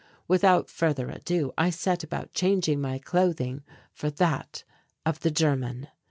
Without 0.27 0.67
further 0.67 1.11
ado, 1.11 1.51
I 1.59 1.69
set 1.69 2.03
about 2.03 2.33
changing 2.33 2.81
my 2.81 2.97
clothing 2.97 3.61
for 3.93 4.09
that 4.09 4.63
of 5.05 5.19
the 5.19 5.29
German. 5.29 5.89